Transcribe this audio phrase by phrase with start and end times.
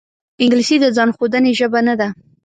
[0.41, 2.07] انګلیسي د ځان ښودنې ژبه نه ده